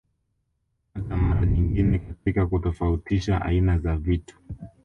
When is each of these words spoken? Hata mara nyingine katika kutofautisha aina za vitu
Hata 0.93 1.15
mara 1.17 1.45
nyingine 1.45 1.99
katika 1.99 2.47
kutofautisha 2.47 3.41
aina 3.41 3.79
za 3.79 3.97
vitu 3.97 4.35